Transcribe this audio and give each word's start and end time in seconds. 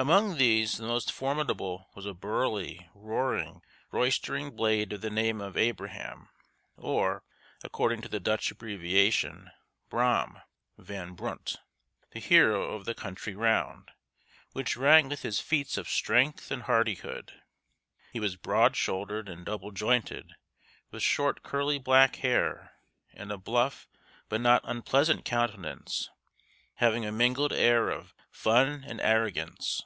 Among 0.00 0.36
these 0.36 0.76
the 0.76 0.86
most 0.86 1.10
formidable 1.10 1.90
was 1.96 2.06
a 2.06 2.14
burly, 2.14 2.88
roaring, 2.94 3.62
roistering 3.90 4.52
blade 4.54 4.92
of 4.92 5.00
the 5.00 5.10
name 5.10 5.40
of 5.40 5.56
Abraham 5.56 6.28
or, 6.76 7.24
according 7.64 8.02
to 8.02 8.08
the 8.08 8.20
Dutch 8.20 8.52
abbreviation, 8.52 9.50
Brom 9.90 10.40
Van 10.78 11.14
Brunt, 11.14 11.56
the 12.12 12.20
hero 12.20 12.74
of 12.76 12.84
the 12.84 12.94
country 12.94 13.34
round, 13.34 13.90
which 14.52 14.76
rang 14.76 15.08
with 15.08 15.22
his 15.22 15.40
feats 15.40 15.76
of 15.76 15.88
strength 15.88 16.52
and 16.52 16.62
hardihood. 16.62 17.32
He 18.12 18.20
was 18.20 18.36
broad 18.36 18.76
shouldered 18.76 19.28
and 19.28 19.44
double 19.44 19.72
jointed, 19.72 20.36
with 20.92 21.02
short 21.02 21.42
curly 21.42 21.80
black 21.80 22.14
hair 22.22 22.72
and 23.14 23.32
a 23.32 23.36
bluff 23.36 23.88
but 24.28 24.40
not 24.40 24.62
unpleasant 24.64 25.24
countenance, 25.24 26.08
having 26.76 27.04
a 27.04 27.10
mingled 27.10 27.52
air 27.52 27.88
of 27.90 28.14
fun 28.30 28.84
and 28.86 29.00
arrogance. 29.00 29.82